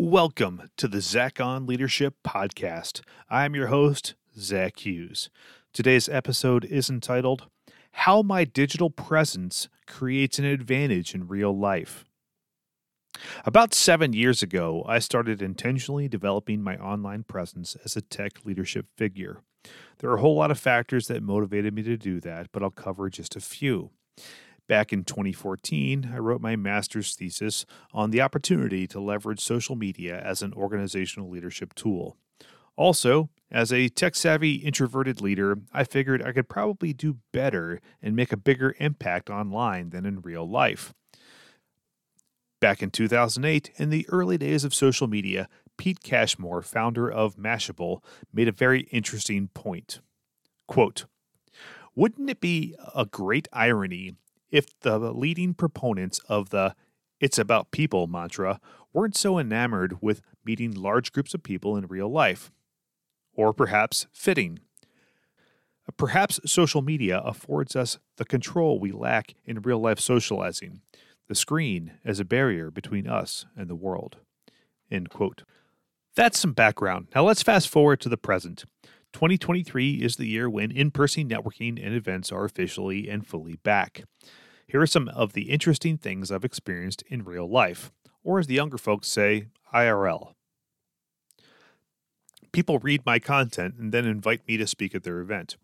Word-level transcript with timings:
Welcome 0.00 0.70
to 0.76 0.86
the 0.86 1.00
Zach 1.00 1.40
on 1.40 1.66
Leadership 1.66 2.14
Podcast. 2.24 3.00
I'm 3.28 3.56
your 3.56 3.66
host, 3.66 4.14
Zach 4.38 4.86
Hughes. 4.86 5.28
Today's 5.72 6.08
episode 6.08 6.64
is 6.64 6.88
entitled 6.88 7.48
How 7.90 8.22
My 8.22 8.44
Digital 8.44 8.90
Presence 8.90 9.68
Creates 9.88 10.38
an 10.38 10.44
Advantage 10.44 11.16
in 11.16 11.26
Real 11.26 11.50
Life. 11.50 12.04
About 13.44 13.74
seven 13.74 14.12
years 14.12 14.40
ago, 14.40 14.84
I 14.86 15.00
started 15.00 15.42
intentionally 15.42 16.06
developing 16.06 16.62
my 16.62 16.76
online 16.76 17.24
presence 17.24 17.76
as 17.84 17.96
a 17.96 18.00
tech 18.00 18.44
leadership 18.44 18.86
figure. 18.96 19.40
There 19.98 20.10
are 20.10 20.18
a 20.18 20.20
whole 20.20 20.36
lot 20.36 20.52
of 20.52 20.60
factors 20.60 21.08
that 21.08 21.24
motivated 21.24 21.74
me 21.74 21.82
to 21.82 21.96
do 21.96 22.20
that, 22.20 22.52
but 22.52 22.62
I'll 22.62 22.70
cover 22.70 23.10
just 23.10 23.34
a 23.34 23.40
few. 23.40 23.90
Back 24.68 24.92
in 24.92 25.04
2014, 25.04 26.10
I 26.12 26.18
wrote 26.18 26.42
my 26.42 26.54
master's 26.54 27.14
thesis 27.14 27.64
on 27.94 28.10
the 28.10 28.20
opportunity 28.20 28.86
to 28.88 29.00
leverage 29.00 29.40
social 29.40 29.76
media 29.76 30.20
as 30.20 30.42
an 30.42 30.52
organizational 30.52 31.30
leadership 31.30 31.74
tool. 31.74 32.18
Also, 32.76 33.30
as 33.50 33.72
a 33.72 33.88
tech 33.88 34.14
savvy 34.14 34.56
introverted 34.56 35.22
leader, 35.22 35.58
I 35.72 35.84
figured 35.84 36.22
I 36.22 36.32
could 36.32 36.50
probably 36.50 36.92
do 36.92 37.16
better 37.32 37.80
and 38.02 38.14
make 38.14 38.30
a 38.30 38.36
bigger 38.36 38.74
impact 38.78 39.30
online 39.30 39.88
than 39.88 40.04
in 40.04 40.20
real 40.20 40.48
life. 40.48 40.92
Back 42.60 42.82
in 42.82 42.90
2008, 42.90 43.70
in 43.76 43.88
the 43.88 44.06
early 44.10 44.36
days 44.36 44.64
of 44.64 44.74
social 44.74 45.06
media, 45.06 45.48
Pete 45.78 46.02
Cashmore, 46.02 46.60
founder 46.60 47.10
of 47.10 47.36
Mashable, 47.36 48.02
made 48.34 48.48
a 48.48 48.52
very 48.52 48.82
interesting 48.90 49.48
point. 49.54 50.00
Quote, 50.66 51.06
Wouldn't 51.94 52.28
it 52.28 52.40
be 52.40 52.74
a 52.94 53.06
great 53.06 53.48
irony 53.50 54.16
if 54.50 54.78
the 54.80 54.98
leading 54.98 55.54
proponents 55.54 56.20
of 56.28 56.50
the 56.50 56.74
It's 57.20 57.38
About 57.38 57.70
People 57.70 58.06
mantra 58.06 58.60
weren't 58.92 59.16
so 59.16 59.38
enamored 59.38 59.98
with 60.00 60.22
meeting 60.44 60.72
large 60.72 61.12
groups 61.12 61.34
of 61.34 61.42
people 61.42 61.76
in 61.76 61.86
real 61.86 62.08
life? 62.08 62.50
Or 63.34 63.52
perhaps 63.52 64.06
fitting. 64.12 64.60
Perhaps 65.96 66.40
social 66.44 66.82
media 66.82 67.18
affords 67.18 67.74
us 67.74 67.98
the 68.16 68.24
control 68.24 68.78
we 68.78 68.92
lack 68.92 69.34
in 69.44 69.62
real 69.62 69.78
life 69.78 70.00
socializing 70.00 70.80
the 71.28 71.34
screen 71.34 71.92
as 72.04 72.18
a 72.18 72.24
barrier 72.24 72.70
between 72.70 73.06
us 73.06 73.46
and 73.56 73.68
the 73.68 73.74
world. 73.74 74.16
End 74.90 75.10
quote. 75.10 75.44
That's 76.16 76.38
some 76.38 76.52
background. 76.52 77.08
Now 77.14 77.24
let's 77.24 77.42
fast 77.42 77.68
forward 77.68 78.00
to 78.00 78.08
the 78.08 78.16
present. 78.16 78.64
2023 79.12 79.94
is 79.94 80.16
the 80.16 80.26
year 80.26 80.48
when 80.48 80.70
in 80.70 80.90
person 80.90 81.28
networking 81.28 81.84
and 81.84 81.94
events 81.94 82.30
are 82.30 82.44
officially 82.44 83.08
and 83.08 83.26
fully 83.26 83.56
back. 83.56 84.04
Here 84.66 84.80
are 84.80 84.86
some 84.86 85.08
of 85.08 85.32
the 85.32 85.50
interesting 85.50 85.96
things 85.96 86.30
I've 86.30 86.44
experienced 86.44 87.02
in 87.08 87.24
real 87.24 87.48
life, 87.48 87.90
or 88.22 88.38
as 88.38 88.46
the 88.46 88.54
younger 88.54 88.78
folks 88.78 89.08
say, 89.08 89.46
IRL. 89.72 90.34
People 92.52 92.78
read 92.78 93.04
my 93.06 93.18
content 93.18 93.76
and 93.78 93.92
then 93.92 94.04
invite 94.04 94.46
me 94.46 94.56
to 94.56 94.66
speak 94.66 94.94
at 94.94 95.04
their 95.04 95.20
event. 95.20 95.56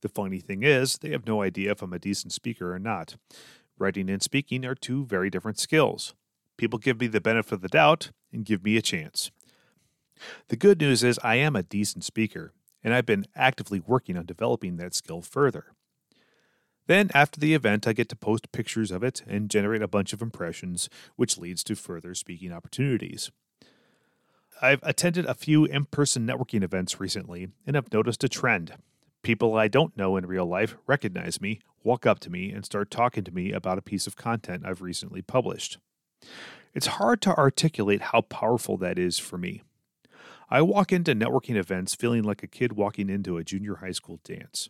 The 0.00 0.08
funny 0.08 0.40
thing 0.40 0.62
is, 0.62 0.98
they 0.98 1.10
have 1.10 1.26
no 1.26 1.42
idea 1.42 1.72
if 1.72 1.82
I'm 1.82 1.92
a 1.92 1.98
decent 1.98 2.32
speaker 2.32 2.72
or 2.74 2.78
not. 2.78 3.16
Writing 3.78 4.08
and 4.08 4.22
speaking 4.22 4.64
are 4.64 4.74
two 4.74 5.04
very 5.04 5.28
different 5.28 5.58
skills. 5.58 6.14
People 6.56 6.78
give 6.78 7.00
me 7.00 7.06
the 7.06 7.20
benefit 7.20 7.52
of 7.52 7.60
the 7.60 7.68
doubt 7.68 8.10
and 8.32 8.44
give 8.44 8.64
me 8.64 8.76
a 8.76 8.82
chance. 8.82 9.30
The 10.48 10.56
good 10.56 10.80
news 10.80 11.04
is 11.04 11.18
I 11.22 11.36
am 11.36 11.56
a 11.56 11.62
decent 11.62 12.04
speaker, 12.04 12.52
and 12.86 12.94
I've 12.94 13.04
been 13.04 13.26
actively 13.34 13.80
working 13.80 14.16
on 14.16 14.26
developing 14.26 14.76
that 14.76 14.94
skill 14.94 15.20
further. 15.20 15.72
Then, 16.86 17.10
after 17.12 17.40
the 17.40 17.52
event, 17.52 17.88
I 17.88 17.92
get 17.92 18.08
to 18.10 18.16
post 18.16 18.52
pictures 18.52 18.92
of 18.92 19.02
it 19.02 19.24
and 19.26 19.50
generate 19.50 19.82
a 19.82 19.88
bunch 19.88 20.12
of 20.12 20.22
impressions, 20.22 20.88
which 21.16 21.36
leads 21.36 21.64
to 21.64 21.74
further 21.74 22.14
speaking 22.14 22.52
opportunities. 22.52 23.32
I've 24.62 24.78
attended 24.84 25.26
a 25.26 25.34
few 25.34 25.64
in 25.64 25.86
person 25.86 26.28
networking 26.28 26.62
events 26.62 27.00
recently, 27.00 27.48
and 27.66 27.76
I've 27.76 27.92
noticed 27.92 28.22
a 28.22 28.28
trend. 28.28 28.74
People 29.22 29.56
I 29.56 29.66
don't 29.66 29.96
know 29.96 30.16
in 30.16 30.24
real 30.24 30.46
life 30.46 30.76
recognize 30.86 31.40
me, 31.40 31.58
walk 31.82 32.06
up 32.06 32.20
to 32.20 32.30
me, 32.30 32.52
and 32.52 32.64
start 32.64 32.88
talking 32.88 33.24
to 33.24 33.34
me 33.34 33.50
about 33.50 33.78
a 33.78 33.82
piece 33.82 34.06
of 34.06 34.14
content 34.14 34.62
I've 34.64 34.80
recently 34.80 35.22
published. 35.22 35.78
It's 36.72 36.86
hard 36.86 37.20
to 37.22 37.36
articulate 37.36 38.00
how 38.00 38.20
powerful 38.20 38.76
that 38.76 38.96
is 38.96 39.18
for 39.18 39.38
me. 39.38 39.62
I 40.48 40.62
walk 40.62 40.92
into 40.92 41.14
networking 41.14 41.56
events 41.56 41.94
feeling 41.94 42.22
like 42.22 42.42
a 42.42 42.48
kid 42.48 42.74
walking 42.74 43.10
into 43.10 43.36
a 43.36 43.44
junior 43.44 43.76
high 43.76 43.92
school 43.92 44.20
dance. 44.22 44.68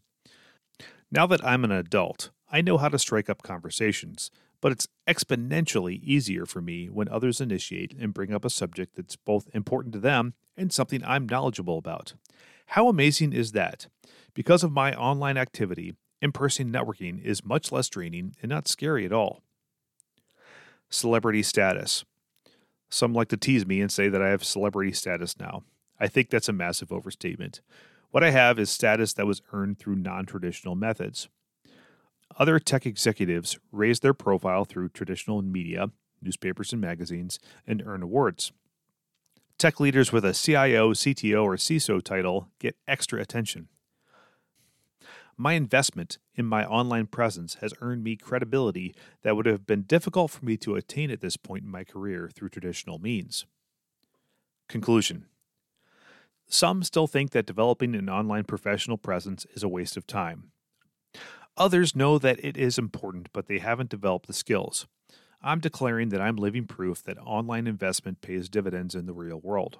Now 1.10 1.26
that 1.26 1.44
I'm 1.44 1.64
an 1.64 1.72
adult, 1.72 2.30
I 2.50 2.62
know 2.62 2.78
how 2.78 2.88
to 2.88 2.98
strike 2.98 3.28
up 3.28 3.42
conversations, 3.42 4.30
but 4.60 4.72
it's 4.72 4.88
exponentially 5.06 6.02
easier 6.02 6.46
for 6.46 6.62
me 6.62 6.86
when 6.86 7.08
others 7.08 7.40
initiate 7.40 7.94
and 7.98 8.14
bring 8.14 8.32
up 8.32 8.44
a 8.44 8.50
subject 8.50 8.96
that's 8.96 9.16
both 9.16 9.48
important 9.52 9.92
to 9.94 10.00
them 10.00 10.34
and 10.56 10.72
something 10.72 11.04
I'm 11.04 11.28
knowledgeable 11.28 11.78
about. 11.78 12.14
How 12.68 12.88
amazing 12.88 13.32
is 13.32 13.52
that? 13.52 13.86
Because 14.34 14.64
of 14.64 14.72
my 14.72 14.94
online 14.94 15.36
activity, 15.36 15.94
in 16.22 16.32
person 16.32 16.72
networking 16.72 17.22
is 17.22 17.44
much 17.44 17.70
less 17.70 17.88
draining 17.88 18.34
and 18.42 18.48
not 18.48 18.66
scary 18.66 19.04
at 19.04 19.12
all. 19.12 19.42
Celebrity 20.88 21.42
status. 21.42 22.04
Some 22.88 23.12
like 23.12 23.28
to 23.28 23.36
tease 23.36 23.66
me 23.66 23.80
and 23.80 23.90
say 23.90 24.08
that 24.08 24.22
I 24.22 24.28
have 24.28 24.44
celebrity 24.44 24.92
status 24.92 25.38
now. 25.38 25.64
I 25.98 26.08
think 26.08 26.30
that's 26.30 26.48
a 26.48 26.52
massive 26.52 26.92
overstatement. 26.92 27.60
What 28.10 28.22
I 28.22 28.30
have 28.30 28.58
is 28.58 28.70
status 28.70 29.12
that 29.14 29.26
was 29.26 29.42
earned 29.52 29.78
through 29.78 29.96
non 29.96 30.26
traditional 30.26 30.74
methods. 30.74 31.28
Other 32.38 32.58
tech 32.58 32.86
executives 32.86 33.58
raise 33.72 34.00
their 34.00 34.14
profile 34.14 34.64
through 34.64 34.90
traditional 34.90 35.42
media, 35.42 35.90
newspapers 36.20 36.72
and 36.72 36.80
magazines, 36.80 37.38
and 37.66 37.82
earn 37.84 38.02
awards. 38.02 38.52
Tech 39.58 39.80
leaders 39.80 40.12
with 40.12 40.24
a 40.24 40.34
CIO, 40.34 40.92
CTO, 40.92 41.44
or 41.44 41.56
CISO 41.56 42.02
title 42.02 42.48
get 42.58 42.76
extra 42.86 43.20
attention. 43.20 43.68
My 45.38 45.52
investment 45.52 46.18
in 46.34 46.46
my 46.46 46.64
online 46.64 47.06
presence 47.06 47.56
has 47.56 47.74
earned 47.82 48.02
me 48.02 48.16
credibility 48.16 48.94
that 49.22 49.36
would 49.36 49.46
have 49.46 49.66
been 49.66 49.82
difficult 49.82 50.30
for 50.30 50.44
me 50.44 50.56
to 50.58 50.76
attain 50.76 51.10
at 51.10 51.20
this 51.20 51.36
point 51.36 51.64
in 51.64 51.70
my 51.70 51.84
career 51.84 52.30
through 52.34 52.48
traditional 52.48 52.98
means. 52.98 53.44
Conclusion 54.68 55.26
Some 56.48 56.82
still 56.82 57.06
think 57.06 57.32
that 57.32 57.46
developing 57.46 57.94
an 57.94 58.08
online 58.08 58.44
professional 58.44 58.96
presence 58.96 59.46
is 59.54 59.62
a 59.62 59.68
waste 59.68 59.98
of 59.98 60.06
time. 60.06 60.52
Others 61.58 61.94
know 61.94 62.18
that 62.18 62.42
it 62.42 62.56
is 62.56 62.78
important, 62.78 63.28
but 63.32 63.46
they 63.46 63.58
haven't 63.58 63.90
developed 63.90 64.26
the 64.26 64.32
skills. 64.32 64.86
I'm 65.42 65.60
declaring 65.60 66.08
that 66.10 66.20
I'm 66.20 66.36
living 66.36 66.66
proof 66.66 67.02
that 67.04 67.18
online 67.18 67.66
investment 67.66 68.22
pays 68.22 68.48
dividends 68.48 68.94
in 68.94 69.06
the 69.06 69.12
real 69.12 69.38
world. 69.38 69.78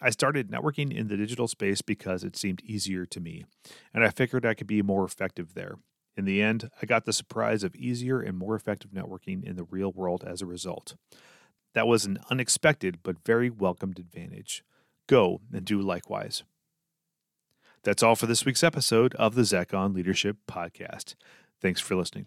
I 0.00 0.10
started 0.10 0.50
networking 0.50 0.94
in 0.94 1.08
the 1.08 1.16
digital 1.16 1.48
space 1.48 1.80
because 1.80 2.22
it 2.22 2.36
seemed 2.36 2.62
easier 2.62 3.06
to 3.06 3.20
me, 3.20 3.46
and 3.94 4.04
I 4.04 4.10
figured 4.10 4.44
I 4.44 4.54
could 4.54 4.66
be 4.66 4.82
more 4.82 5.04
effective 5.04 5.54
there. 5.54 5.76
In 6.16 6.24
the 6.24 6.42
end, 6.42 6.70
I 6.80 6.86
got 6.86 7.04
the 7.04 7.12
surprise 7.12 7.62
of 7.62 7.74
easier 7.74 8.20
and 8.20 8.38
more 8.38 8.54
effective 8.54 8.90
networking 8.90 9.44
in 9.44 9.56
the 9.56 9.64
real 9.64 9.92
world 9.92 10.24
as 10.26 10.40
a 10.40 10.46
result. 10.46 10.94
That 11.74 11.86
was 11.86 12.06
an 12.06 12.18
unexpected 12.30 12.98
but 13.02 13.24
very 13.24 13.50
welcomed 13.50 13.98
advantage. 13.98 14.64
Go 15.06 15.40
and 15.52 15.64
do 15.64 15.80
likewise. 15.80 16.42
That's 17.82 18.02
all 18.02 18.16
for 18.16 18.26
this 18.26 18.44
week's 18.44 18.64
episode 18.64 19.14
of 19.14 19.34
the 19.34 19.44
Zach 19.44 19.72
on 19.72 19.92
Leadership 19.92 20.38
Podcast. 20.48 21.14
Thanks 21.60 21.80
for 21.80 21.94
listening. 21.94 22.26